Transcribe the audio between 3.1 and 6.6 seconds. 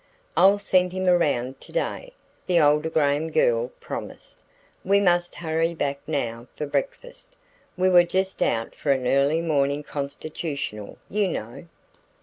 girl promised. "We must hurry back now